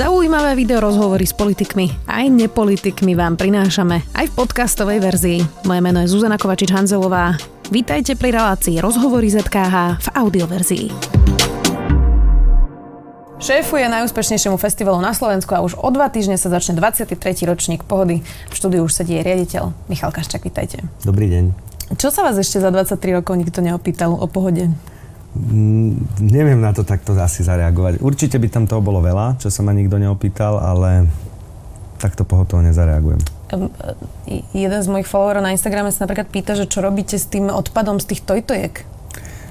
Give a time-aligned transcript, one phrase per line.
[0.00, 5.44] Zaujímavé video rozhovory s politikmi aj nepolitikmi vám prinášame aj v podcastovej verzii.
[5.68, 7.36] Moje meno je Zuzana Kovačič-Hanzelová.
[7.68, 10.86] Vítajte pri relácii Rozhovory ZKH v audioverzii.
[13.44, 17.20] Šéfuje najúspešnejšiemu festivalu na Slovensku a už o dva týždne sa začne 23.
[17.44, 18.24] ročník pohody.
[18.24, 20.80] V štúdiu už sedí riaditeľ Michal Kaščak, vítajte.
[21.04, 21.44] Dobrý deň.
[22.00, 24.72] Čo sa vás ešte za 23 rokov nikto neopýtal o pohode?
[25.30, 25.94] Mm,
[26.26, 28.02] neviem na to takto asi zareagovať.
[28.02, 31.06] Určite by tam toho bolo veľa, čo sa ma nikto neopýtal, ale
[32.02, 33.22] takto pohotovo nezareagujem.
[33.54, 33.70] Um,
[34.50, 38.02] jeden z mojich followerov na Instagrame sa napríklad pýta, že čo robíte s tým odpadom
[38.02, 38.74] z tých tojtojek?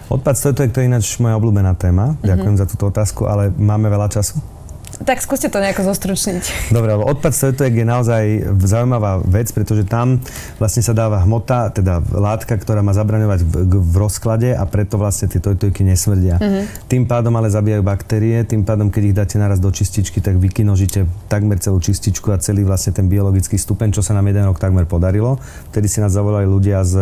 [0.09, 2.17] Odpad z tojtojek to je ináč moja obľúbená téma.
[2.17, 2.27] Mm-hmm.
[2.27, 4.58] Ďakujem za túto otázku, ale máme veľa času?
[4.99, 6.75] Tak skúste to nejako zostručniť.
[6.75, 8.23] Dobre, lebo odpad stojetojek je naozaj
[8.67, 10.19] zaujímavá vec, pretože tam
[10.59, 15.31] vlastne sa dáva hmota, teda látka, ktorá má zabraňovať v, v rozklade a preto vlastne
[15.31, 16.35] tie tojtojky nesmrdia.
[16.35, 16.91] Mm-hmm.
[16.91, 21.07] Tým pádom ale zabíjajú baktérie, tým pádom, keď ich dáte naraz do čističky, tak vykinožíte
[21.31, 24.83] takmer celú čističku a celý vlastne ten biologický stupeň, čo sa nám jeden rok takmer
[24.83, 25.39] podarilo.
[25.71, 26.95] Vtedy si nás zavolali ľudia z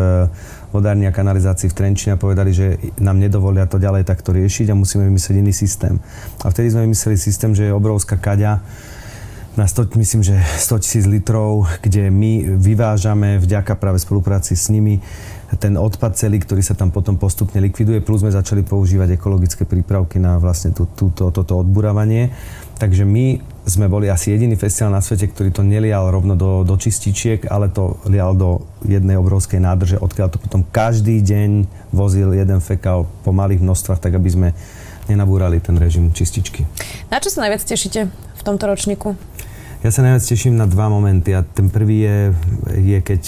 [0.78, 4.80] vodárny a kanalizácii v Trenčine a povedali, že nám nedovolia to ďalej takto riešiť a
[4.80, 5.98] musíme vymyslieť iný systém.
[6.46, 8.62] A vtedy sme vymysleli systém, že je obrovská kaďa
[9.58, 15.02] na 100, myslím, že 100 tisíc litrov, kde my vyvážame vďaka práve spolupráci s nimi
[15.56, 20.20] ten odpad celý, ktorý sa tam potom postupne likviduje, plus sme začali používať ekologické prípravky
[20.20, 22.36] na vlastne tú, túto, toto odburávanie.
[22.78, 26.78] Takže my sme boli asi jediný festival na svete, ktorý to nelial rovno do, do
[26.78, 32.62] čističiek, ale to lial do jednej obrovskej nádrže, odkiaľ to potom každý deň vozil jeden
[32.62, 34.48] fekal po malých množstvách, tak aby sme
[35.10, 36.70] nenabúrali ten režim čističky.
[37.10, 39.18] Na čo sa najviac tešíte v tomto ročníku?
[39.86, 41.38] Ja sa najviac teším na dva momenty.
[41.38, 42.20] A ten prvý je,
[42.78, 43.22] je keď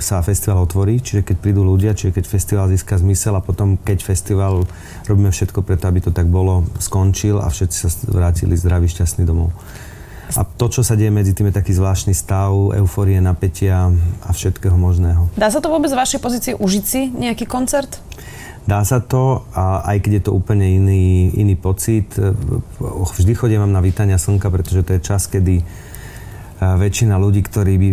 [0.00, 4.00] sa festival otvorí, čiže keď prídu ľudia, čiže keď festival získa zmysel a potom keď
[4.00, 4.64] festival
[5.04, 9.52] robíme všetko preto, aby to tak bolo, skončil a všetci sa vrátili zdraví, šťastní domov.
[10.34, 13.92] A to, čo sa deje medzi tým, je taký zvláštny stav, eufórie, napätia
[14.24, 15.28] a všetkého možného.
[15.36, 18.00] Dá sa to vôbec z vašej pozície užiť si nejaký koncert?
[18.64, 22.08] Dá sa to, a aj keď je to úplne iný, iný pocit.
[23.20, 25.60] Vždy chodím vám na vítania slnka, pretože to je čas, kedy
[26.62, 27.88] väčšina ľudí, ktorí by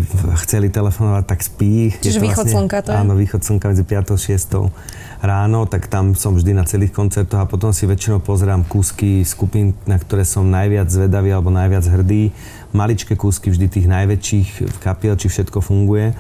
[0.46, 1.98] chceli telefonovať, tak spí.
[1.98, 2.98] Čiže východ vlastne, slnka to je?
[2.98, 7.42] Áno, východ slnka medzi 5 a 6 ráno, tak tam som vždy na celých koncertoch
[7.42, 12.34] a potom si väčšinou pozerám kúsky skupín, na ktoré som najviac zvedavý alebo najviac hrdý.
[12.74, 16.14] Maličké kúsky vždy tých najväčších v kapiel, či všetko funguje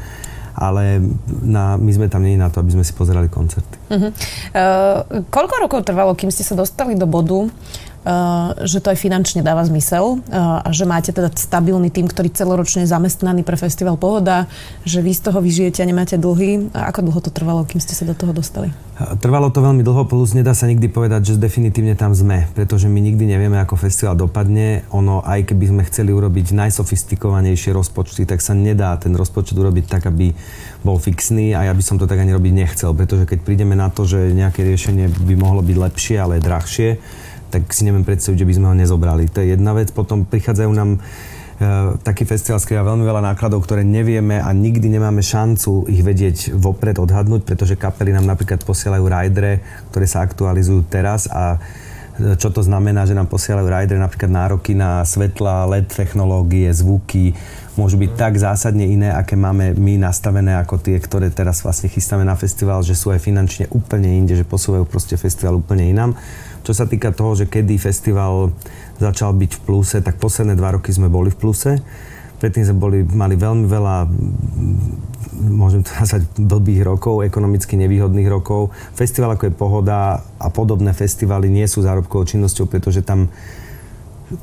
[0.52, 1.00] ale
[1.42, 3.76] na, my sme tam nie na to, aby sme si pozerali koncerty.
[3.88, 4.12] Uh-huh.
[4.52, 7.48] Uh, koľko rokov trvalo, kým ste sa dostali do bodu,
[8.66, 12.84] že to aj finančne dáva zmysel eh, a že máte teda stabilný tým, ktorý celoročne
[12.86, 14.50] je zamestnaný pre festival Pohoda,
[14.82, 16.74] že vy z toho vyžijete a nemáte dlhy.
[16.74, 18.74] A ako dlho to trvalo, kým ste sa do toho dostali?
[19.02, 23.02] Trvalo to veľmi dlho, plus nedá sa nikdy povedať, že definitívne tam sme, pretože my
[23.02, 24.86] nikdy nevieme, ako festival dopadne.
[24.94, 30.06] Ono, aj keby sme chceli urobiť najsofistikovanejšie rozpočty, tak sa nedá ten rozpočet urobiť tak,
[30.06, 30.38] aby
[30.86, 33.90] bol fixný a ja by som to tak ani robiť nechcel, pretože keď prídeme na
[33.90, 37.02] to, že nejaké riešenie by mohlo byť lepšie, ale drahšie,
[37.52, 39.28] tak si neviem predstaviť, že by sme ho nezobrali.
[39.36, 39.92] To je jedna vec.
[39.92, 41.00] Potom prichádzajú nám e,
[42.00, 46.96] taký festival skrýva veľmi veľa nákladov, ktoré nevieme a nikdy nemáme šancu ich vedieť vopred
[46.96, 49.60] odhadnúť, pretože kapely nám napríklad posielajú rajdre,
[49.92, 51.60] ktoré sa aktualizujú teraz a
[52.18, 57.36] e, čo to znamená, že nám posielajú rajdre napríklad nároky na svetla, LED technológie, zvuky,
[57.80, 62.28] môžu byť tak zásadne iné, aké máme my nastavené ako tie, ktoré teraz vlastne chystáme
[62.28, 66.12] na festival, že sú aj finančne úplne inde, že posúvajú proste festival úplne inám.
[66.62, 68.54] Čo sa týka toho, že kedy festival
[69.02, 71.82] začal byť v pluse, tak posledné dva roky sme boli v pluse.
[72.38, 73.96] Predtým sme boli, mali veľmi veľa
[75.42, 78.70] môžem to nazvať blbých rokov, ekonomicky nevýhodných rokov.
[78.94, 83.32] Festival ako je Pohoda a podobné festivaly nie sú zárobkovou činnosťou, pretože tam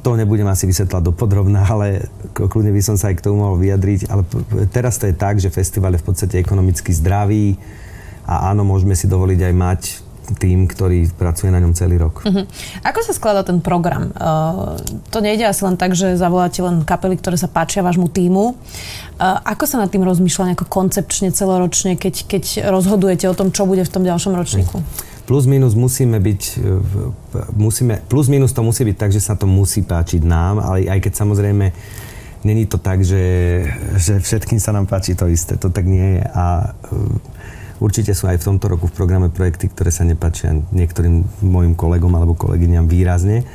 [0.05, 4.11] to nebudem asi vysvetľať dopodrobná, ale kľudne by som sa aj k tomu mohol vyjadriť.
[4.12, 4.23] Ale
[4.69, 7.57] teraz to je tak, že festival je v podstate ekonomicky zdravý
[8.28, 9.81] a áno, môžeme si dovoliť aj mať
[10.37, 12.21] tým, ktorý pracuje na ňom celý rok.
[12.27, 12.44] Uh-huh.
[12.84, 14.12] Ako sa skladá ten program?
[14.12, 14.77] Uh,
[15.09, 18.53] to nejde asi len tak, že zavoláte len kapely, ktoré sa páčia vášmu týmu.
[18.53, 23.65] Uh, ako sa nad tým rozmýšľa nejako koncepčne, celoročne, keď, keď rozhodujete o tom, čo
[23.65, 24.84] bude v tom ďalšom ročníku?
[25.28, 26.42] Plus minus musíme byť,
[27.53, 31.04] musíme, plus minus to musí byť tak, že sa to musí páčiť nám, ale aj
[31.04, 31.69] keď samozrejme
[32.48, 33.60] není to tak, že,
[34.01, 36.25] že všetkým sa nám páči to isté, to tak nie je.
[36.33, 36.72] A
[37.78, 42.10] Určite sú aj v tomto roku v programe projekty, ktoré sa nepáčia niektorým mojim kolegom
[42.15, 43.47] alebo kolegyňam výrazne.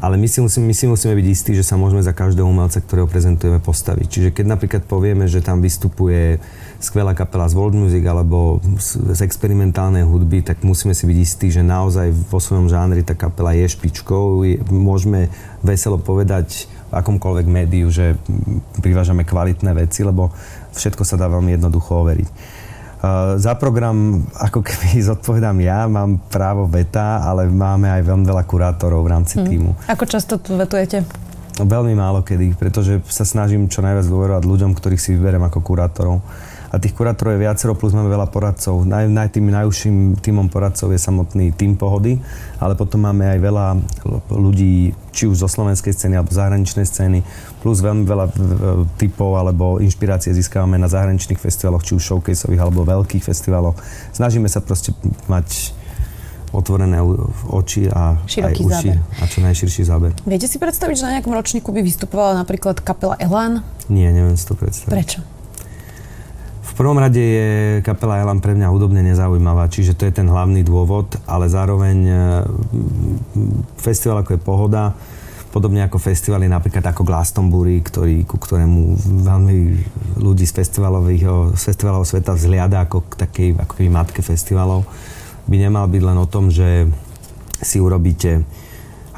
[0.00, 2.80] ale my si, musíme, my si musíme byť istí, že sa môžeme za každého umelca,
[2.80, 4.06] ktorého prezentujeme, postaviť.
[4.08, 6.40] Čiže keď napríklad povieme, že tam vystupuje
[6.80, 11.60] skvelá kapela z world music alebo z experimentálnej hudby, tak musíme si byť istí, že
[11.60, 14.40] naozaj vo svojom žánri tá kapela je špičkou.
[14.72, 15.28] Môžeme
[15.60, 18.16] veselo povedať v akomkoľvek médiu, že
[18.80, 20.32] privážame kvalitné veci, lebo
[20.72, 22.28] všetko sa dá veľmi jednoducho overiť.
[23.00, 28.44] Uh, za program ako keby zodpovedám ja, mám právo veta, ale máme aj veľmi veľa
[28.44, 29.46] kurátorov v rámci hmm.
[29.48, 29.70] týmu.
[29.88, 31.08] Ako často tu vetujete?
[31.60, 36.20] Veľmi málo kedy, pretože sa snažím čo najviac dôverovať ľuďom, ktorých si vyberiem ako kurátorov
[36.70, 38.86] a tých kurátorov je viacero, plus máme veľa poradcov.
[38.86, 42.22] Naj, naj, tým najúžším týmom poradcov je samotný tým pohody,
[42.62, 43.66] ale potom máme aj veľa
[44.30, 47.26] ľudí, či už zo slovenskej scény alebo zahraničnej scény,
[47.58, 48.26] plus veľmi veľa
[49.02, 53.74] typov alebo inšpirácie získavame na zahraničných festivaloch, či už showcaseových alebo veľkých festivaloch.
[54.14, 54.94] Snažíme sa proste
[55.26, 55.74] mať
[56.50, 56.98] otvorené
[57.50, 59.22] oči a Široký aj uši záber.
[59.22, 60.10] a čo najširší záber.
[60.26, 63.62] Viete si predstaviť, že na nejakom ročníku by vystupovala napríklad kapela Elan?
[63.86, 64.90] Nie, neviem si to predstaviť.
[64.90, 65.39] Prečo?
[66.80, 67.48] Prvom rade je
[67.84, 72.14] kapela Elan pre mňa hudobne nezaujímavá, čiže to je ten hlavný dôvod, ale zároveň e,
[73.76, 74.96] festival ako je Pohoda,
[75.52, 79.56] podobne ako festivaly napríklad ako Glastonbury, ktorý, ku ktorému veľmi
[80.24, 84.88] ľudí z festivalového, z festivalového sveta vzliada ako k takej ako keby matke festivalov,
[85.52, 86.88] by nemal byť len o tom, že
[87.60, 88.40] si urobíte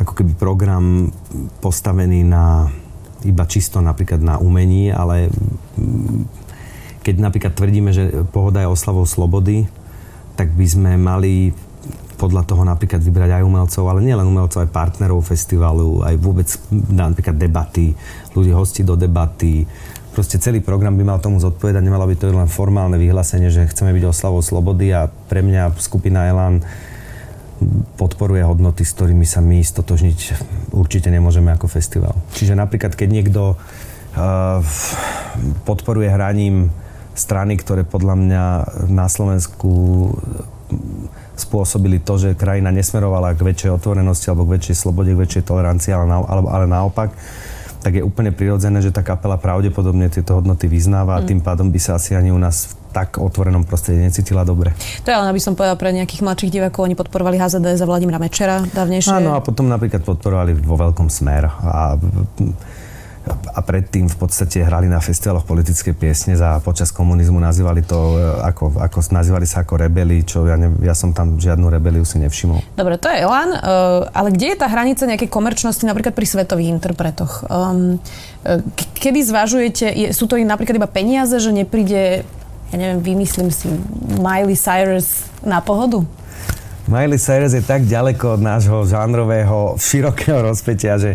[0.02, 1.14] ako keby program
[1.62, 2.66] postavený na
[3.22, 5.30] iba čisto napríklad na umení, ale
[7.02, 9.66] keď napríklad tvrdíme, že pohoda je oslavou slobody,
[10.38, 11.52] tak by sme mali
[12.16, 17.34] podľa toho napríklad vybrať aj umelcov, ale nielen umelcov, aj partnerov festivalu, aj vôbec napríklad
[17.34, 17.98] debaty,
[18.38, 19.66] ľudí hosti do debaty.
[20.14, 23.90] Proste celý program by mal tomu zodpovedať, nemalo by to len formálne vyhlásenie, že chceme
[23.90, 26.62] byť oslavou slobody a pre mňa skupina Elan
[27.98, 30.18] podporuje hodnoty, s ktorými sa my stotožniť
[30.74, 32.14] určite nemôžeme ako festival.
[32.38, 34.58] Čiže napríklad, keď niekto uh,
[35.66, 36.70] podporuje hraním
[37.14, 38.44] strany, ktoré podľa mňa
[38.88, 39.70] na Slovensku
[41.36, 45.92] spôsobili to, že krajina nesmerovala k väčšej otvorenosti alebo k väčšej slobode, k väčšej tolerancii,
[45.92, 47.12] ale, na, ale, ale naopak,
[47.82, 51.20] tak je úplne prirodzené, že tá kapela pravdepodobne tieto hodnoty vyznáva mm.
[51.20, 54.70] a tým pádom by sa asi ani u nás v tak otvorenom prostredí necítila dobre.
[55.02, 58.20] To je ale, aby som povedala, pre nejakých mladších divákov, oni podporovali HZD za Vladimíra
[58.20, 59.16] Mečera dávnejšie.
[59.16, 61.48] Áno, a potom napríklad podporovali vo veľkom smer.
[61.48, 61.96] A
[63.28, 68.42] a predtým v podstate hrali na festivaloch politické piesne za počas komunizmu nazývali to e,
[68.42, 72.18] ako, ako nazývali sa ako rebeli, čo ja, ne, ja som tam žiadnu rebeliu si
[72.18, 72.64] nevšimol.
[72.74, 76.74] Dobre, to je Elan, uh, ale kde je tá hranica nejakej komerčnosti napríklad pri svetových
[76.74, 77.46] interpretoch?
[77.46, 78.02] Um,
[78.98, 82.26] kedy zvažujete, je, sú to napríklad iba peniaze, že nepríde,
[82.74, 83.70] ja neviem, vymyslím si,
[84.18, 86.02] Miley Cyrus na pohodu?
[86.90, 91.14] Miley Cyrus je tak ďaleko od nášho žánrového širokého rozpetia, že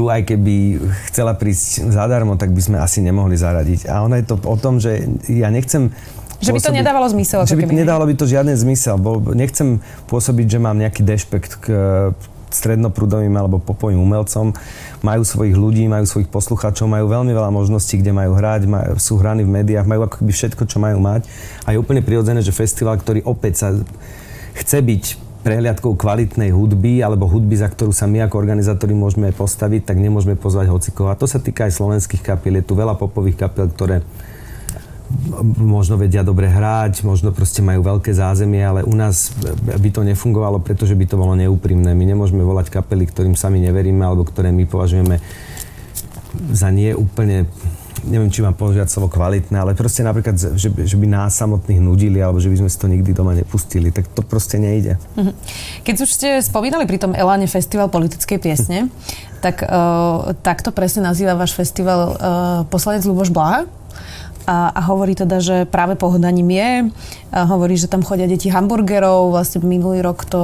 [0.00, 0.80] tu aj keby
[1.12, 3.84] chcela prísť zadarmo, tak by sme asi nemohli zaradiť.
[3.84, 5.92] A ono je to o tom, že ja nechcem
[6.40, 7.44] že by to nedávalo zmysel.
[7.44, 8.96] Že by, keby, nedávalo by to žiaden zmysel.
[8.96, 11.66] Bo nechcem pôsobiť, že mám nejaký dešpekt k
[12.48, 14.56] strednoprúdovým alebo popovým umelcom.
[15.04, 19.20] Majú svojich ľudí, majú svojich poslucháčov, majú veľmi veľa možností, kde majú hrať, majú, sú
[19.20, 21.28] hraní v médiách, majú ako keby všetko, čo majú mať.
[21.68, 23.68] A je úplne prirodzené, že festival, ktorý opäť sa
[24.56, 29.88] chce byť prehliadkou kvalitnej hudby alebo hudby, za ktorú sa my ako organizátori môžeme postaviť,
[29.88, 31.08] tak nemôžeme pozvať hocikov.
[31.08, 32.60] A to sa týka aj slovenských kapiel.
[32.60, 34.04] Je tu veľa popových kapiel, ktoré
[35.58, 40.62] možno vedia dobre hrať, možno proste majú veľké zázemie, ale u nás by to nefungovalo,
[40.62, 41.90] pretože by to bolo neúprimné.
[41.98, 45.18] My nemôžeme volať kapely, ktorým sami neveríme, alebo ktoré my považujeme
[46.54, 47.50] za nie úplne
[48.06, 52.20] neviem, či mám povedať slovo kvalitné, ale proste napríklad, že, že by nás samotných nudili,
[52.20, 55.00] alebo že by sme si to nikdy doma nepustili, tak to proste nejde.
[55.16, 55.32] Mhm.
[55.84, 58.92] Keď už ste spomínali pri tom Eláne festival politickej piesne,
[59.40, 62.14] tak uh, takto presne nazýva váš festival uh,
[62.68, 63.64] poslanec Luboš Blaha
[64.48, 66.72] a, a hovorí teda, že práve pohodaním je.
[67.30, 69.34] A hovorí, že tam chodia deti hamburgerov.
[69.34, 70.40] Vlastne minulý rok to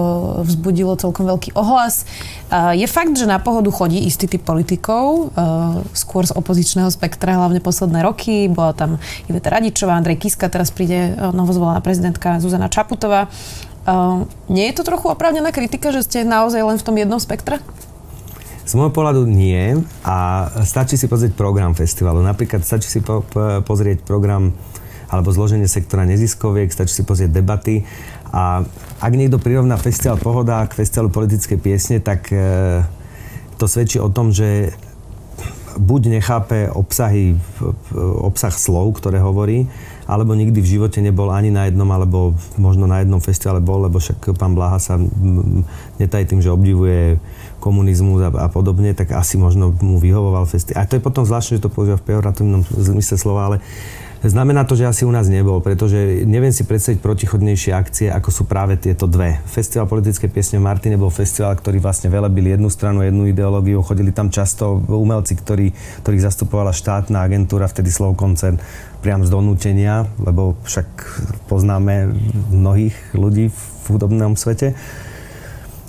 [0.46, 2.06] vzbudilo celkom veľký ohlas.
[2.52, 5.34] A je fakt, že na pohodu chodí istý typ politikov,
[5.96, 8.46] skôr z opozičného spektra, hlavne posledné roky.
[8.46, 13.26] Bola tam Iveta Radičová, Andrej Kiska, teraz príde novozvolená prezidentka Zuzana Čaputová.
[14.46, 17.58] Nie je to trochu oprávnená kritika, že ste naozaj len v tom jednom spektre?
[18.66, 22.18] Z môjho pohľadu nie a stačí si pozrieť program festivalu.
[22.26, 24.50] Napríklad stačí si po, po, pozrieť program
[25.06, 27.86] alebo zloženie sektora neziskoviek, stačí si pozrieť debaty
[28.34, 28.66] a
[28.98, 32.82] ak niekto prirovná festival Pohoda k festivalu politickej piesne, tak e,
[33.54, 34.74] to svedčí o tom, že
[35.78, 37.36] buď nechápe obsahy,
[37.94, 39.68] obsah slov, ktoré hovorí,
[40.06, 43.98] alebo nikdy v živote nebol ani na jednom, alebo možno na jednom festivale bol, lebo
[43.98, 44.94] však pán Blaha sa
[45.98, 47.18] netají tým, že obdivuje
[47.58, 50.86] komunizmus a, a podobne, tak asi možno mu vyhovoval festival.
[50.86, 53.56] A to je potom zvláštne, že to používa v pejoratívnom zmysle slova, ale
[54.26, 58.42] Znamená to, že asi u nás nebol, pretože neviem si predstaviť protichodnejšie akcie, ako sú
[58.44, 59.38] práve tieto dve.
[59.46, 63.86] Festival politické piesne v Martine bol festival, ktorý vlastne velebil jednu stranu, jednu ideológiu.
[63.86, 65.70] Chodili tam často umelci, ktorí,
[66.02, 68.58] ktorých zastupovala štátna agentúra, vtedy Slow koncern,
[68.98, 70.88] priam z donútenia, lebo však
[71.46, 72.10] poznáme
[72.50, 74.74] mnohých ľudí v hudobnom svete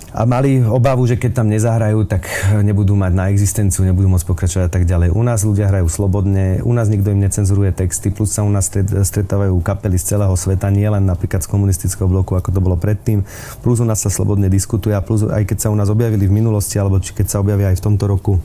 [0.08, 2.24] a mali obavu, že keď tam nezahrajú, tak
[2.64, 5.12] nebudú mať na existenciu, nebudú môcť pokračovať a tak ďalej.
[5.12, 8.72] U nás ľudia hrajú slobodne, u nás nikto im necenzuruje texty, plus sa u nás
[9.04, 13.28] stretávajú kapely z celého sveta, nie len napríklad z komunistického bloku, ako to bolo predtým.
[13.60, 16.40] Plus u nás sa slobodne diskutuje a plus aj keď sa u nás objavili v
[16.40, 18.40] minulosti, alebo či keď sa objavia aj v tomto roku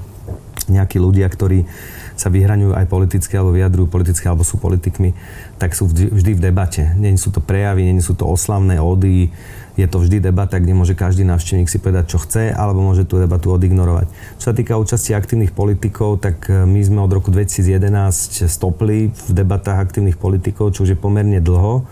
[0.67, 1.67] nejakí ľudia, ktorí
[2.15, 5.13] sa vyhraňujú aj politicky alebo vyjadrujú politicky alebo sú politikmi,
[5.57, 6.93] tak sú vždy, v debate.
[6.97, 9.33] Nie sú to prejavy, nie sú to oslavné ódy,
[9.73, 13.17] je to vždy debata, kde môže každý návštevník si povedať, čo chce, alebo môže tú
[13.17, 14.05] debatu odignorovať.
[14.37, 19.29] Čo sa týka účasti aktívnych politikov, tak e, my sme od roku 2011 stopli v
[19.33, 21.89] debatách aktívnych politikov, čo už je pomerne dlho.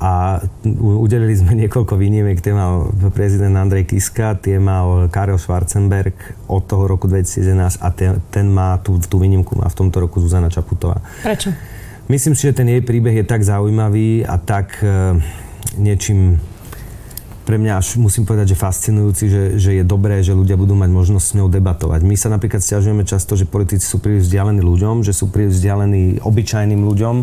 [0.00, 0.42] A
[0.80, 6.14] udelili sme niekoľko výnimiek, tie mal prezident Andrej Kiska, tie mal Karel Schwarzenberg
[6.46, 10.20] od toho roku 2011 a ten, ten má tú, tú výnimku má v tomto roku
[10.20, 11.00] Zuzana Čaputová.
[11.24, 11.52] Prečo?
[12.06, 15.18] Myslím si, že ten jej príbeh je tak zaujímavý a tak e,
[15.74, 16.38] niečím
[17.46, 20.90] pre mňa až musím povedať, že fascinujúci, že, že je dobré, že ľudia budú mať
[20.90, 22.02] možnosť s ňou debatovať.
[22.02, 26.26] My sa napríklad stiažujeme často, že politici sú príliš vzdialení ľuďom, že sú príliš vzdialení
[26.26, 27.16] obyčajným ľuďom,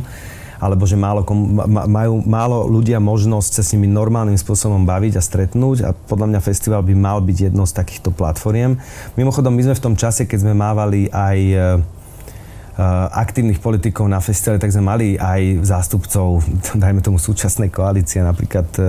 [0.63, 1.27] alebo že málo,
[1.67, 6.39] majú málo ľudia možnosť sa s nimi normálnym spôsobom baviť a stretnúť a podľa mňa
[6.39, 8.79] festival by mal byť jednou z takýchto platformiem.
[9.19, 11.37] Mimochodom, my sme v tom čase, keď sme mávali aj
[12.73, 12.81] Eh,
[13.13, 16.41] aktívnych politikov na festivale, tak sme mali aj zástupcov,
[16.81, 18.85] dajme tomu súčasnej koalície, napríklad eh,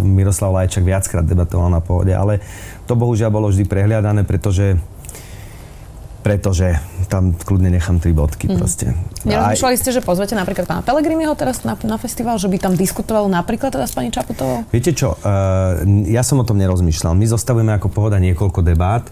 [0.00, 2.40] Miroslav Lajčak viackrát debatoval na pohode, ale
[2.88, 4.80] to bohužiaľ bolo vždy prehliadané, pretože
[6.26, 6.74] pretože
[7.06, 8.58] tam kľudne nechám tri bodky mm.
[8.58, 8.90] proste.
[9.22, 13.30] Nerozmýšľali ste, že pozvete napríklad pána Pelegriniho teraz na, na festival, že by tam diskutoval
[13.30, 14.66] napríklad teda s pani Čaputovou?
[14.74, 17.14] Viete čo, uh, ja som o tom nerozmýšľal.
[17.14, 19.06] My zostavujeme ako pohoda niekoľko debát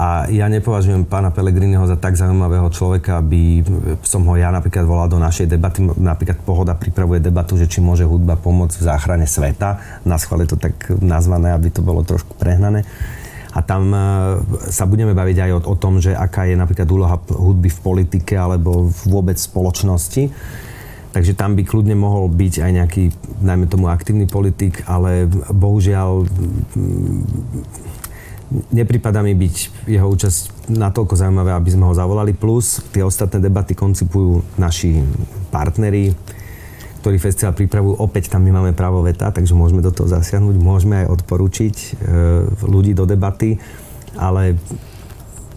[0.00, 3.60] a ja nepovažujem pána Pelegriniho za tak zaujímavého človeka, aby
[4.00, 5.84] som ho ja napríklad volal do našej debaty.
[5.84, 10.00] Napríklad Pohoda pripravuje debatu, že či môže hudba pomôcť v záchrane sveta.
[10.08, 12.88] Na schvál je to tak nazvané, aby to bolo trošku prehnané.
[13.56, 13.98] A tam e,
[14.68, 18.36] sa budeme baviť aj o, o tom, že aká je napríklad úloha hudby v politike
[18.36, 20.28] alebo vôbec spoločnosti.
[21.16, 23.04] Takže tam by kľudne mohol byť aj nejaký,
[23.40, 26.28] najmä tomu aktívny politik, ale bohužiaľ
[28.68, 32.36] nepripada mi byť jeho účasť natoľko zaujímavé, aby sme ho zavolali.
[32.36, 35.00] Plus tie ostatné debaty koncipujú naši
[35.48, 36.12] partneri,
[37.06, 38.02] ktorí festival pripravujú.
[38.02, 41.88] Opäť tam my máme právo veta, takže môžeme do toho zasiahnuť, môžeme aj odporúčiť e,
[42.66, 43.62] ľudí do debaty,
[44.18, 44.58] ale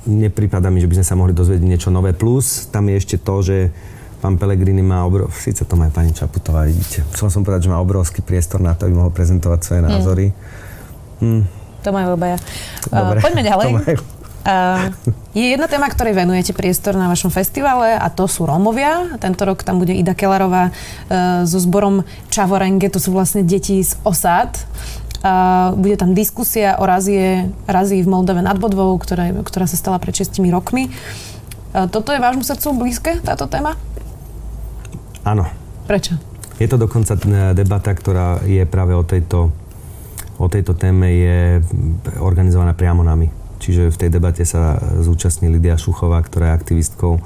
[0.06, 2.14] nepripada mi, že by sme sa mohli dozvedieť niečo nové.
[2.14, 3.74] Plus tam je ešte to, že
[4.22, 5.34] pán Pelegrini má obrov...
[5.34, 7.02] Sice to má aj pani Čaputová, vidíte.
[7.18, 10.26] Chcel som povedať, že má obrovský priestor na to, aby mohol prezentovať svoje názory.
[11.18, 11.42] Mm.
[11.42, 11.44] Mm.
[11.82, 12.38] To majú obaja.
[12.94, 13.70] Dobre, uh, poďme ďalej.
[14.40, 14.88] Uh,
[15.36, 19.20] je jedna téma, ktorej venujete priestor na vašom festivale a to sú Rómovia.
[19.20, 24.00] Tento rok tam bude Ida Kellerová uh, so zborom Čavorenge, to sú vlastne deti z
[24.08, 24.56] osád.
[25.20, 30.00] Uh, bude tam diskusia o razie, razii v Moldave nad Bodvou, ktorá, ktorá sa stala
[30.00, 30.88] pred 6 rokmi.
[31.76, 33.76] Uh, toto je vášmu srdcu blízke, táto téma?
[35.28, 35.44] Áno.
[35.84, 36.16] Prečo?
[36.64, 37.16] Je to dokonca
[37.52, 39.52] debata, ktorá je práve o tejto
[40.40, 41.60] o tejto téme je
[42.24, 43.39] organizovaná priamo nami.
[43.60, 47.20] Čiže v tej debate sa zúčastní Lidia Šuchová, ktorá je aktivistkou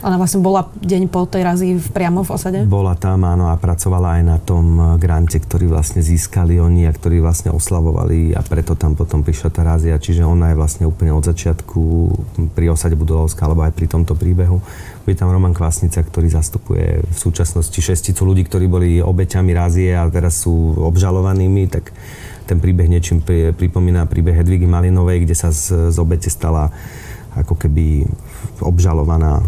[0.00, 2.58] ona vlastne bola deň po tej razi priamo v osade?
[2.64, 7.20] Bola tam, áno, a pracovala aj na tom grante, ktorý vlastne získali oni a ktorý
[7.20, 10.00] vlastne oslavovali a preto tam potom prišla tá razia.
[10.00, 11.80] Čiže ona je vlastne úplne od začiatku
[12.56, 14.64] pri osade Budolovská alebo aj pri tomto príbehu.
[15.04, 20.08] Bude tam Roman Kvasnica, ktorý zastupuje v súčasnosti šesticu ľudí, ktorí boli obeťami razie a
[20.08, 21.92] teraz sú obžalovanými, tak
[22.50, 23.22] ten príbeh niečím
[23.54, 26.74] pripomína príbeh Hedvigy Malinovej, kde sa z, z obete stala
[27.38, 28.10] ako keby
[28.58, 29.38] obžalovaná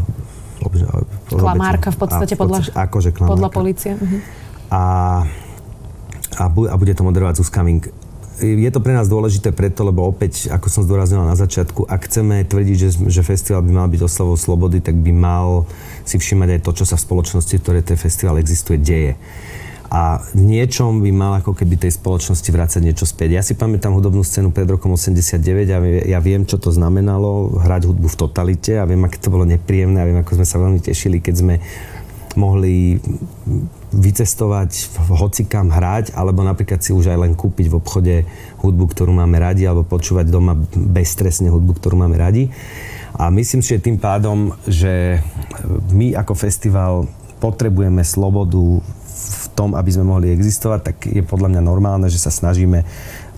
[1.26, 3.34] Klamárka v podstate, podľa, akože klamárka.
[3.34, 3.92] podľa policie.
[3.98, 4.20] Uh-huh.
[4.70, 4.82] A,
[6.38, 7.90] a, bu, a bude to moderovať Zuzka Mink.
[8.38, 12.46] Je to pre nás dôležité preto, lebo opäť, ako som zdôraznila na začiatku, ak chceme
[12.46, 15.66] tvrdiť, že, že festival by mal byť oslavou slobody, tak by mal
[16.06, 19.18] si všímať aj to, čo sa v spoločnosti, v ktorej ten festival existuje, deje
[19.92, 23.36] a v niečom by mal ako keby tej spoločnosti vrácať niečo späť.
[23.36, 25.36] Ja si pamätám hudobnú scénu pred rokom 89
[25.68, 29.44] a ja viem, čo to znamenalo hrať hudbu v totalite a viem, aké to bolo
[29.44, 31.54] nepríjemné a viem, ako sme sa veľmi tešili, keď sme
[32.40, 32.96] mohli
[33.92, 38.14] vycestovať, hocikam hrať, alebo napríklad si už aj len kúpiť v obchode
[38.64, 42.48] hudbu, ktorú máme radi, alebo počúvať doma bezstresne hudbu, ktorú máme radi.
[43.12, 45.20] A myslím si, že tým pádom, že
[45.92, 47.04] my ako festival
[47.44, 48.80] potrebujeme slobodu
[49.22, 52.82] v tom, aby sme mohli existovať, tak je podľa mňa normálne, že sa snažíme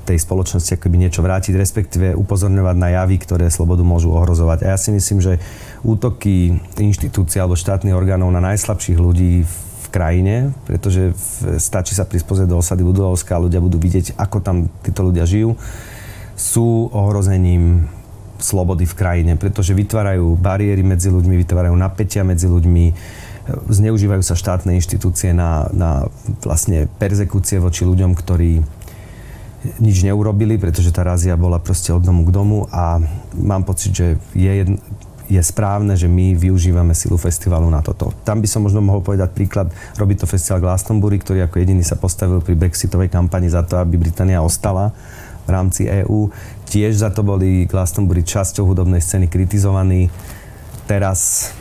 [0.04, 4.68] tej spoločnosti akoby niečo vrátiť, respektíve upozorňovať na javy, ktoré slobodu môžu ohrozovať.
[4.68, 5.40] A ja si myslím, že
[5.80, 11.16] útoky inštitúcií alebo štátnych orgánov na najslabších ľudí v krajine, pretože
[11.56, 15.56] stačí sa prispozrieť do osady Budulovská a ľudia budú vidieť, ako tam títo ľudia žijú,
[16.36, 17.88] sú ohrozením
[18.36, 22.84] slobody v krajine, pretože vytvárajú bariéry medzi ľuďmi, vytvárajú napätia medzi ľuďmi,
[23.48, 26.08] zneužívajú sa štátne inštitúcie na, na
[26.40, 28.64] vlastne perzekúcie voči ľuďom, ktorí
[29.80, 33.00] nič neurobili, pretože tá razia bola proste od domu k domu a
[33.32, 34.76] mám pocit, že je, jedn,
[35.24, 38.12] je správne, že my využívame silu festivalu na toto.
[38.28, 41.96] Tam by som možno mohol povedať príklad, robí to festival Glastonbury, ktorý ako jediný sa
[41.96, 44.92] postavil pri brexitovej kampani za to, aby Británia ostala
[45.44, 46.28] v rámci EÚ.
[46.68, 50.12] Tiež za to boli Glastonbury časťou hudobnej scény kritizovaní.
[50.84, 51.52] Teraz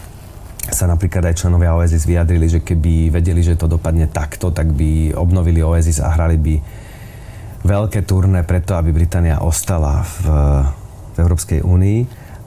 [0.72, 5.12] sa napríklad aj členovia Oasis vyjadrili, že keby vedeli, že to dopadne takto, tak by
[5.12, 6.56] obnovili Oasis a hrali by
[7.68, 10.16] veľké turné preto, aby Británia ostala v,
[11.16, 12.00] v Európskej únii.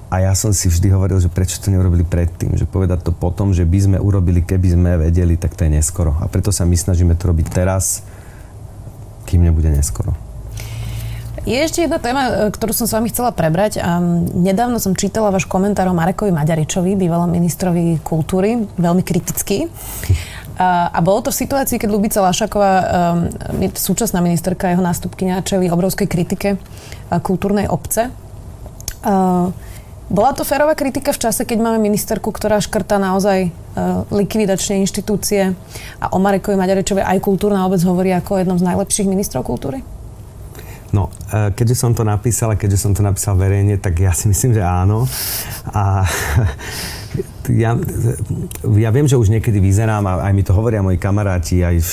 [0.06, 3.50] A ja som si vždy hovoril, že prečo to neurobili predtým, že povedať to potom,
[3.50, 6.14] že by sme urobili, keby sme vedeli, tak to je neskoro.
[6.22, 8.06] A preto sa my snažíme to robiť teraz,
[9.26, 10.25] kým nebude neskoro.
[11.46, 13.78] Je ešte jedna téma, e, ktorú som s vami chcela prebrať.
[13.78, 14.02] A
[14.34, 19.66] nedávno som čítala váš komentár o Marekovi Maďaričovi, bývalom ministrovi kultúry, veľmi kritický.
[20.56, 22.72] A, a bolo to v situácii, keď Lubica Lašaková,
[23.52, 26.56] um, súčasná ministerka, jeho nástupkynia, čeli obrovskej kritike
[27.12, 28.08] kultúrnej obce.
[29.04, 29.52] Uh,
[30.08, 35.52] bola to férová kritika v čase, keď máme ministerku, ktorá škrta naozaj uh, likvidačne inštitúcie
[36.00, 39.84] a o Marekovi Maďarečovi aj kultúrna obec hovorí ako jednom z najlepších ministrov kultúry?
[40.94, 44.30] No, e, keďže som to napísal a keďže som to napísal verejne, tak ja si
[44.30, 45.06] myslím, že áno.
[45.74, 46.06] A
[47.64, 47.74] ja,
[48.76, 51.92] ja viem, že už niekedy vyzerám, a aj mi to hovoria moji kamaráti aj z,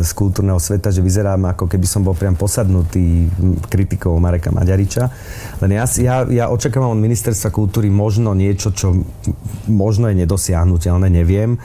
[0.00, 3.28] z kultúrneho sveta, že vyzerám ako keby som bol priam posadnutý
[3.68, 5.10] kritikou Mareka Maďariča.
[5.60, 8.96] Len ja, ja, ja očakávam od ministerstva kultúry možno niečo, čo
[9.68, 11.60] možno je nedosiahnutelné, neviem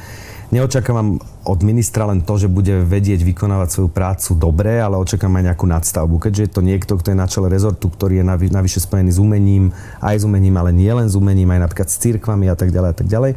[0.51, 5.53] neočakávam od ministra len to, že bude vedieť vykonávať svoju prácu dobre, ale očakávam aj
[5.53, 6.17] nejakú nadstavbu.
[6.17, 9.69] Keďže je to niekto, kto je na čele rezortu, ktorý je navyše spojený s umením,
[10.01, 12.89] aj s umením, ale nie len s umením, aj napríklad s církvami a tak ďalej
[12.89, 13.31] a tak ďalej,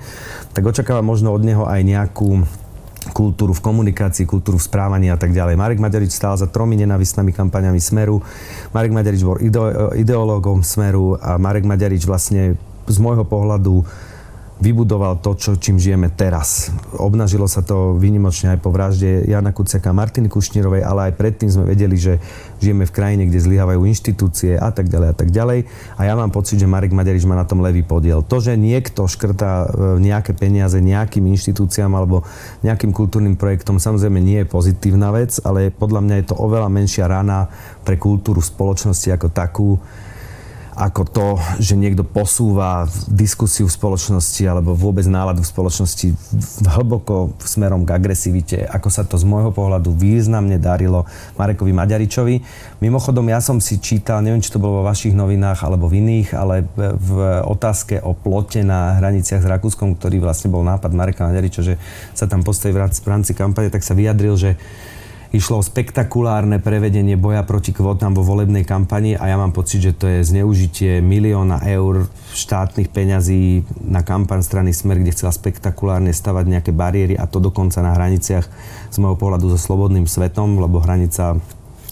[0.56, 2.48] tak očakávam možno od neho aj nejakú
[3.12, 5.60] kultúru v komunikácii, kultúru v správaní a tak ďalej.
[5.60, 8.24] Marek Maďarič stál za tromi nenavistnými kampaňami Smeru.
[8.72, 9.36] Marek Maďarič bol
[9.96, 12.56] ideológom Smeru a Marek Maďarič vlastne
[12.88, 13.84] z môjho pohľadu
[14.58, 16.74] vybudoval to, čo, čím žijeme teraz.
[16.98, 21.46] Obnažilo sa to výnimočne aj po vražde Jana Kuciaka a Martiny Kušnírovej, ale aj predtým
[21.46, 22.18] sme vedeli, že
[22.58, 25.70] žijeme v krajine, kde zlyhávajú inštitúcie a tak ďalej a tak ďalej.
[25.94, 28.26] A ja mám pocit, že Marek Maďarič má na tom levý podiel.
[28.26, 29.66] To, že niekto škrtá e,
[30.02, 32.26] nejaké peniaze nejakým inštitúciám alebo
[32.66, 37.06] nejakým kultúrnym projektom, samozrejme nie je pozitívna vec, ale podľa mňa je to oveľa menšia
[37.06, 37.46] rana
[37.86, 39.78] pre kultúru spoločnosti ako takú,
[40.78, 41.26] ako to,
[41.58, 46.06] že niekto posúva diskusiu v spoločnosti alebo vôbec náladu v spoločnosti
[46.62, 51.02] hlboko smerom k agresivite, ako sa to z môjho pohľadu významne darilo
[51.34, 52.34] Marekovi Maďaričovi.
[52.78, 56.38] Mimochodom, ja som si čítal, neviem, či to bolo vo vašich novinách alebo v iných,
[56.38, 61.66] ale v otázke o plote na hraniciach s Rakúskom, ktorý vlastne bol nápad Mareka Maďariča,
[61.66, 61.74] že
[62.14, 64.54] sa tam postaví v rámci kampane, tak sa vyjadril, že
[65.28, 69.92] Išlo o spektakulárne prevedenie boja proti kvótam vo volebnej kampani a ja mám pocit, že
[69.92, 76.44] to je zneužitie milióna eur štátnych peňazí na kampaň strany Smer, kde chcela spektakulárne stavať
[76.48, 78.48] nejaké bariéry a to dokonca na hraniciach
[78.88, 81.36] z môjho pohľadu so slobodným svetom, lebo hranica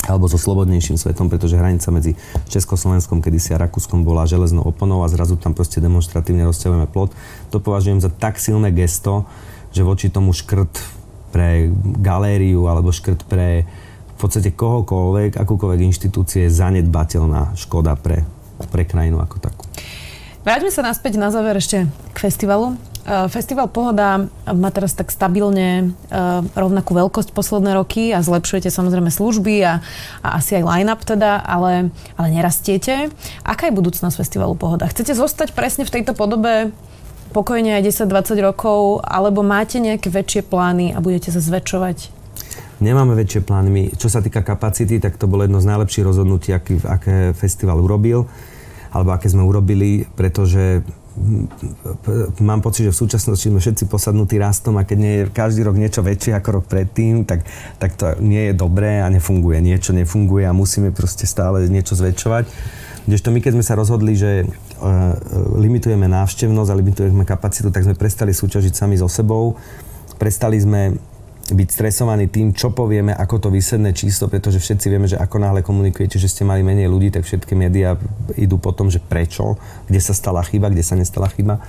[0.08, 2.16] alebo so slobodnejším svetom, pretože hranica medzi
[2.48, 7.12] Československom kedysi a Rakúskom bola železnou oponou a zrazu tam proste demonstratívne rozťahujeme plot.
[7.52, 9.28] To považujem za tak silné gesto,
[9.76, 10.95] že voči tomu škrt
[11.36, 11.68] pre
[12.00, 13.68] galériu alebo škrt pre
[14.16, 18.24] v podstate kohokoľvek, akúkoľvek inštitúcie je zanedbateľná škoda pre,
[18.72, 19.68] pre krajinu ako takú.
[20.40, 22.80] Vráťme sa naspäť na záver ešte k festivalu.
[23.06, 29.12] Uh, Festival Pohoda má teraz tak stabilne uh, rovnakú veľkosť posledné roky a zlepšujete samozrejme
[29.12, 29.84] služby a,
[30.24, 33.12] a asi aj line-up teda, ale, ale nerastiete.
[33.44, 34.88] Aká je budúcnosť Festivalu Pohoda?
[34.88, 36.72] Chcete zostať presne v tejto podobe
[37.36, 42.16] pokojne aj 10-20 rokov, alebo máte nejaké väčšie plány a budete sa zväčšovať?
[42.80, 43.68] Nemáme väčšie plány.
[43.68, 47.76] My, čo sa týka kapacity, tak to bolo jedno z najlepších rozhodnutí, aký, aké festival
[47.84, 48.24] urobil,
[48.96, 50.80] alebo aké sme urobili, pretože
[52.44, 55.76] mám pocit, že v súčasnosti sme všetci posadnutí rastom a keď nie je každý rok
[55.80, 57.48] niečo väčšie ako rok predtým, tak,
[57.80, 59.64] tak to nie je dobré a nefunguje.
[59.64, 62.44] Niečo nefunguje a musíme proste stále niečo zväčšovať.
[63.06, 65.14] Kdežto my, keď sme sa rozhodli, že uh,
[65.54, 69.54] limitujeme návštevnosť a limitujeme kapacitu, tak sme prestali súťažiť sami so sebou.
[70.18, 70.98] Prestali sme
[71.46, 75.62] byť stresovaní tým, čo povieme, ako to výsledné číslo, pretože všetci vieme, že ako náhle
[75.62, 77.94] komunikujete, že ste mali menej ľudí, tak všetky médiá
[78.34, 79.54] idú po tom, že prečo,
[79.86, 81.62] kde sa stala chyba, kde sa nestala chyba.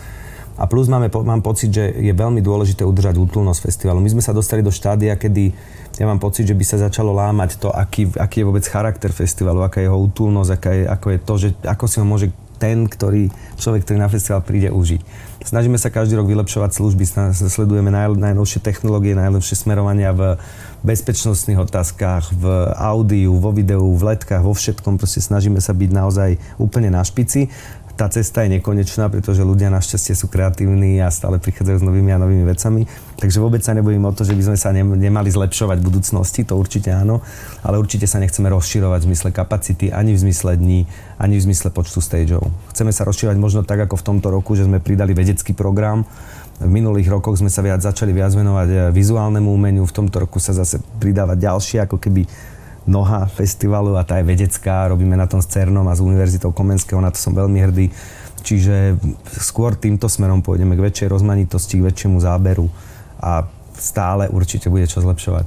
[0.58, 4.02] A plus máme, mám pocit, že je veľmi dôležité udržať útulnosť festivalu.
[4.02, 5.54] My sme sa dostali do štádia, kedy
[6.02, 9.62] ja mám pocit, že by sa začalo lámať to, aký, aký je vôbec charakter festivalu,
[9.62, 12.90] aká je jeho útulnosť, aká je, ako je to, že ako si ho môže ten,
[12.90, 13.30] ktorý,
[13.62, 15.02] človek, ktorý na festival príde užiť.
[15.46, 17.06] Snažíme sa každý rok vylepšovať služby,
[17.38, 20.42] sledujeme naj, najnovšie technológie, najlepšie smerovania v
[20.82, 24.98] bezpečnostných otázkach, v audiu, vo videu, v letkách, vo všetkom.
[24.98, 27.48] Proste snažíme sa byť naozaj úplne na špici
[27.98, 32.22] tá cesta je nekonečná, pretože ľudia našťastie sú kreatívni a stále prichádzajú s novými a
[32.22, 32.86] novými vecami.
[33.18, 36.54] Takže vôbec sa nebojím o to, že by sme sa nemali zlepšovať v budúcnosti, to
[36.54, 37.26] určite áno,
[37.66, 40.86] ale určite sa nechceme rozširovať v zmysle kapacity, ani v zmysle dní,
[41.18, 42.46] ani v zmysle počtu stageov.
[42.70, 46.06] Chceme sa rozširovať možno tak, ako v tomto roku, že sme pridali vedecký program,
[46.58, 50.38] v minulých rokoch sme sa viac začali viac venovať eh, vizuálnemu umeniu, v tomto roku
[50.38, 52.26] sa zase pridáva ďalšie ako keby
[52.88, 57.04] noha festivalu a tá je vedecká, robíme na tom s CERNom a s Univerzitou Komenského,
[57.04, 57.92] na to som veľmi hrdý.
[58.48, 58.96] Čiže
[59.44, 62.72] skôr týmto smerom pôjdeme k väčšej rozmanitosti, k väčšiemu záberu
[63.20, 63.44] a
[63.76, 65.46] stále určite bude čo zlepšovať.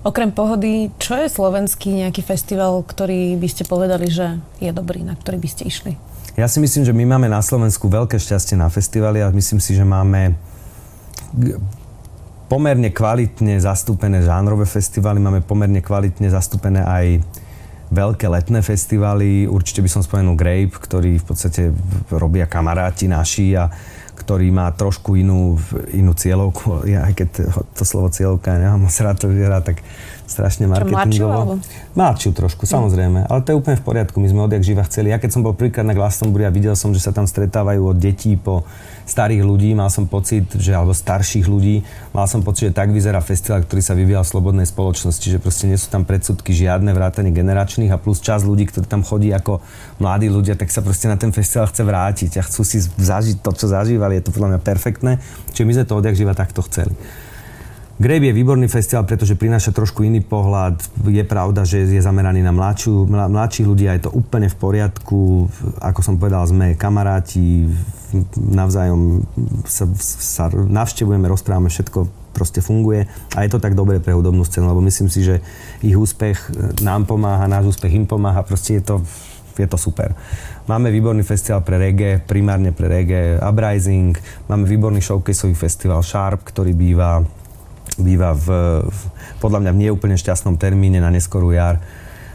[0.00, 5.12] Okrem pohody, čo je slovenský nejaký festival, ktorý by ste povedali, že je dobrý, na
[5.12, 5.92] ktorý by ste išli?
[6.40, 9.76] Ja si myslím, že my máme na Slovensku veľké šťastie na festivaly a myslím si,
[9.76, 10.32] že máme
[12.50, 17.22] pomerne kvalitne zastúpené žánrové festivaly, máme pomerne kvalitne zastúpené aj
[17.94, 19.46] veľké letné festivaly.
[19.46, 21.70] Určite by som spomenul Grape, ktorý v podstate
[22.10, 23.70] robia kamaráti naši a
[24.18, 25.54] ktorý má trošku inú,
[25.94, 26.90] inú cieľovku.
[26.90, 27.28] Ja, aj keď
[27.70, 29.78] to slovo cieľovka nemám moc rád to vyzerá, tak
[30.30, 31.58] strašne marketingovo.
[31.98, 33.26] Mladšiu trošku, samozrejme.
[33.26, 34.22] Ale to je úplne v poriadku.
[34.22, 35.10] My sme odjak živa chceli.
[35.10, 37.98] Ja keď som bol prvýkrát na Glastonbury a videl som, že sa tam stretávajú od
[37.98, 38.62] detí po
[39.10, 41.82] starých ľudí, mal som pocit, že alebo starších ľudí,
[42.14, 45.66] mal som pocit, že tak vyzerá festival, ktorý sa vyvíjal v slobodnej spoločnosti, že proste
[45.66, 49.58] nie sú tam predsudky žiadne vrátane generačných a plus čas ľudí, ktorí tam chodí ako
[49.98, 53.50] mladí ľudia, tak sa proste na ten festival chce vrátiť a chcú si zažiť to,
[53.50, 54.22] čo zažívali.
[54.22, 55.18] Je to podľa mňa perfektné.
[55.50, 56.94] Čiže my sme to odjak živa takto chceli.
[58.00, 60.80] Grape je výborný festival, pretože prináša trošku iný pohľad.
[61.04, 65.52] Je pravda, že je zameraný na mladšiu, mladší ľudia, je to úplne v poriadku.
[65.84, 67.68] Ako som povedal, sme kamaráti,
[68.40, 69.20] navzájom
[69.68, 73.04] sa, sa navštevujeme, rozprávame, všetko proste funguje
[73.36, 75.44] a je to tak dobré pre hudobnú scénu, lebo myslím si, že
[75.84, 76.40] ich úspech
[76.80, 78.96] nám pomáha, náš úspech im pomáha, proste je to,
[79.60, 80.16] je to super.
[80.64, 84.16] Máme výborný festival pre reggae, primárne pre reggae Uprising,
[84.48, 87.20] máme výborný showcaseový festival Sharp, ktorý býva
[88.02, 88.46] býva v,
[88.84, 88.98] v
[89.38, 91.80] podľa mňa v neúplne šťastnom termíne na neskorú jar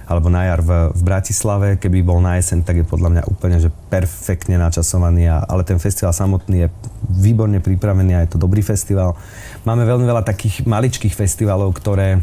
[0.05, 1.67] alebo na jar v, v Bratislave.
[1.81, 5.25] Keby bol na jeseň, tak je podľa mňa úplne že perfektne načasovaný.
[5.33, 6.69] A, ale ten festival samotný je
[7.09, 9.17] výborne pripravený a je to dobrý festival.
[9.65, 12.21] Máme veľmi veľa takých maličkých festivalov, ktoré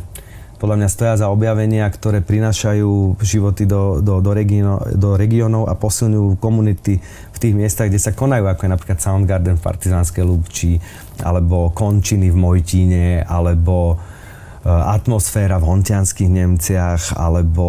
[0.63, 5.75] podľa mňa stoja za objavenia, ktoré prinášajú životy do, do, do, region, do regionov a
[5.75, 10.79] posilňujú komunity v tých miestach, kde sa konajú, ako je napríklad Soundgarden v Partizánskej Lubči,
[11.27, 17.67] alebo Končiny v Mojtíne, alebo e, atmosféra v Hontianských Nemciach, alebo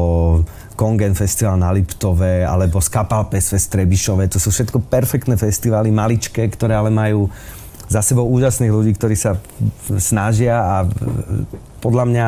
[0.78, 4.30] Kongen Festival na Liptove, alebo Skapalpes Fest Trebišove.
[4.30, 7.26] To sú všetko perfektné festivály, maličké, ktoré ale majú
[7.90, 9.42] za sebou úžasných ľudí, ktorí sa
[9.98, 10.76] snažia a
[11.82, 12.26] podľa mňa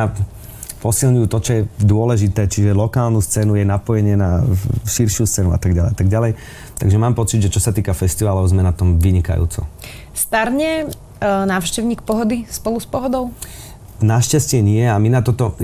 [0.80, 4.44] posilňujú to, čo je dôležité, čiže lokálnu scénu je napojenie na
[4.84, 5.92] širšiu scénu a tak ďalej.
[5.96, 6.32] Tak ďalej.
[6.76, 9.64] Takže mám pocit, že čo sa týka festivalov, sme na tom vynikajúco.
[10.12, 13.32] Starne e, návštevník pohody spolu s pohodou?
[13.96, 15.56] Našťastie nie a my na toto,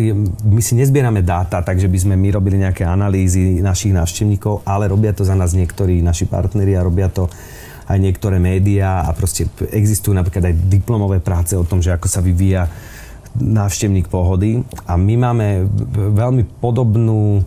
[0.48, 5.12] my si nezbierame dáta, takže by sme my robili nejaké analýzy našich návštevníkov, ale robia
[5.12, 7.28] to za nás niektorí naši partneri a robia to
[7.92, 12.24] aj niektoré médiá a proste existujú napríklad aj diplomové práce o tom, že ako sa
[12.24, 12.72] vyvíja
[13.38, 15.46] návštevník pohody a my máme
[16.12, 17.44] veľmi podobnú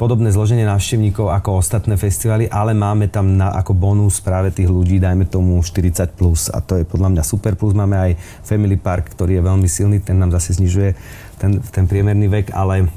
[0.00, 4.96] podobné zloženie návštevníkov ako ostatné festivaly, ale máme tam na, ako bonus práve tých ľudí,
[4.96, 6.16] dajme tomu 40+.
[6.16, 6.48] Plus.
[6.48, 7.52] A to je podľa mňa super.
[7.52, 10.96] Plus máme aj Family Park, ktorý je veľmi silný, ten nám zase znižuje
[11.36, 12.88] ten, ten priemerný vek, ale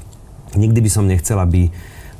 [0.56, 1.68] nikdy by som nechcel, aby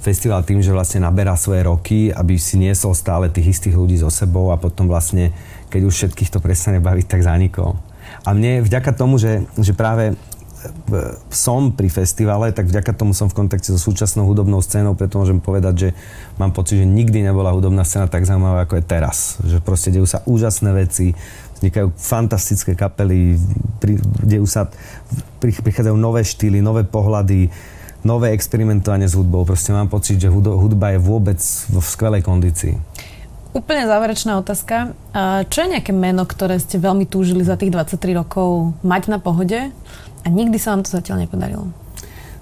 [0.04, 4.12] festival tým, že vlastne naberá svoje roky, aby si niesol stále tých istých ľudí so
[4.12, 5.32] sebou a potom vlastne,
[5.72, 7.80] keď už všetkých to prestane baviť, tak zanikol.
[8.24, 10.16] A mne vďaka tomu, že, že práve
[11.28, 15.36] som pri festivale, tak vďaka tomu som v kontakte so súčasnou hudobnou scénou, preto môžem
[15.36, 15.88] povedať, že
[16.40, 19.36] mám pocit, že nikdy nebola hudobná scéna tak zaujímavá, ako je teraz.
[19.44, 21.12] Že proste dejú sa úžasné veci,
[21.60, 23.36] vznikajú fantastické kapely,
[24.24, 24.72] dejú sa,
[25.44, 27.52] prichádzajú nové štýly, nové pohľady,
[28.04, 29.44] nové experimentovanie s hudbou.
[29.44, 32.76] Proste mám pocit, že hudba je vôbec vo skvelej kondícii.
[33.54, 34.98] Úplne záverečná otázka.
[35.46, 39.70] Čo je nejaké meno, ktoré ste veľmi túžili za tých 23 rokov mať na pohode
[39.70, 41.70] a nikdy sa vám to zatiaľ nepodarilo?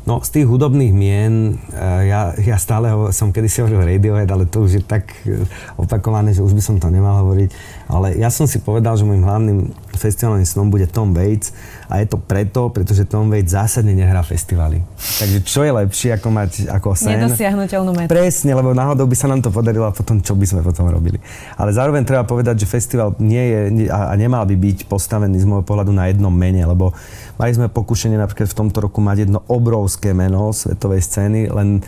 [0.03, 4.51] No, z tých hudobných mien, eh, ja, ja stále ho, som kedysi hovoril Radiohead, ale
[4.51, 5.47] to už je tak eh,
[5.79, 7.51] opakované, že už by som to nemal hovoriť.
[7.93, 9.59] Ale ja som si povedal, že môjim hlavným
[9.93, 11.53] festivalným snom bude Tom Waits
[11.93, 14.81] a je to preto, pretože Tom Waits zásadne nehrá festivaly.
[14.97, 17.21] Takže čo je lepšie ako mať ako sen?
[17.21, 18.09] Nedosiahnutelnú metu.
[18.09, 21.21] Presne, lebo náhodou by sa nám to podarilo a potom čo by sme potom robili.
[21.61, 23.61] Ale zároveň treba povedať, že festival nie je
[23.93, 26.97] a nemal by byť postavený z môjho pohľadu na jednom mene, lebo
[27.37, 31.85] mali sme pokušenie napríklad v tomto roku mať jedno obrovské meno svetovej scény, len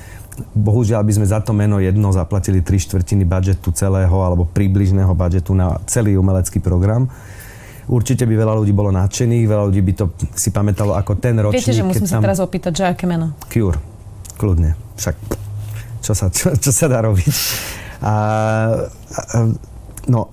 [0.54, 5.54] bohužiaľ by sme za to meno jedno zaplatili tri štvrtiny budžetu celého alebo približného budžetu
[5.54, 7.06] na celý umelecký program.
[7.84, 11.60] Určite by veľa ľudí bolo nadšených, veľa ľudí by to si pamätalo ako ten ročník.
[11.60, 13.36] Viete, že musím sa teraz opýtať, že aké meno?
[13.52, 13.76] Cure.
[14.40, 14.74] Kľudne.
[14.96, 15.16] Však
[16.00, 17.34] čo sa, čo, čo sa dá robiť?
[18.04, 19.36] A, a,
[20.08, 20.32] no,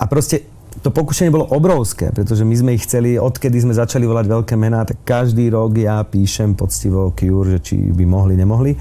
[0.00, 0.48] a proste
[0.82, 4.82] to pokušenie bolo obrovské, pretože my sme ich chceli, odkedy sme začali volať veľké mená,
[4.82, 8.74] tak každý rok ja píšem poctivo Cure, že či by mohli, nemohli.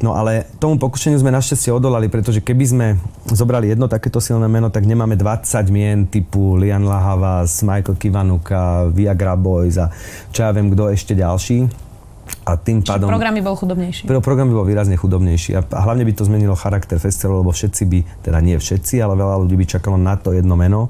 [0.00, 2.86] No ale tomu pokušeniu sme našťastie odolali, pretože keby sme
[3.28, 9.36] zobrali jedno takéto silné meno, tak nemáme 20 mien typu Lian Lahavas, Michael Kivanuka, Viagra
[9.36, 9.92] Boys a
[10.32, 11.68] čo ja viem, kto ešte ďalší.
[12.48, 13.12] A tým Čiže pádom...
[13.12, 14.08] program by bol chudobnejší.
[14.08, 17.82] Program by bol výrazne chudobnejší a, a hlavne by to zmenilo charakter festivalu, lebo všetci
[17.84, 20.88] by, teda nie všetci, ale veľa ľudí by čakalo na to jedno meno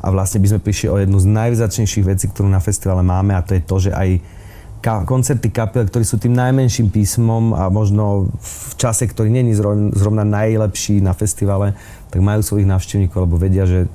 [0.00, 3.44] a vlastne by sme prišli o jednu z najvzácnejších vecí, ktorú na festivale máme a
[3.44, 4.39] to je to, že aj
[4.80, 10.24] ka- koncerty kapiel, ktorí sú tým najmenším písmom a možno v čase, ktorý není zrovna,
[10.24, 11.76] najlepší na festivale,
[12.08, 13.86] tak majú svojich návštevníkov, lebo vedia, že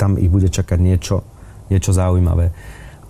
[0.00, 1.22] tam ich bude čakať niečo,
[1.68, 2.50] niečo zaujímavé.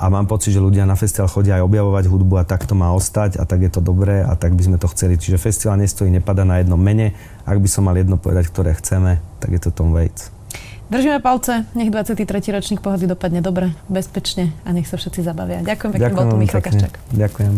[0.01, 2.89] A mám pocit, že ľudia na festival chodia aj objavovať hudbu a tak to má
[2.97, 5.21] ostať a tak je to dobré a tak by sme to chceli.
[5.21, 7.13] Čiže festival nestojí, nepada na jednom mene.
[7.45, 10.40] Ak by som mal jedno povedať, ktoré chceme, tak je to Tom Waits.
[10.91, 12.27] Držíme palce, nech 23.
[12.51, 15.63] ročník pohody dopadne dobre, bezpečne a nech sa všetci zabavia.
[15.63, 17.15] Ďakujem pekne, bol tu Michal Kaščák.
[17.15, 17.55] Ďakujem.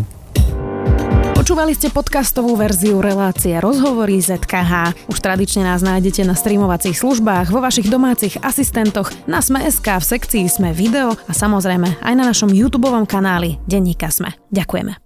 [1.33, 4.95] Počúvali ste podcastovú verziu relácie Rozhovory ZKH.
[5.11, 10.45] Už tradične nás nájdete na streamovacích službách, vo vašich domácich asistentoch, na Sme.sk, v sekcii
[10.47, 14.31] Sme video a samozrejme aj na našom YouTube kanáli Denníka Sme.
[14.55, 15.02] Ďakujeme.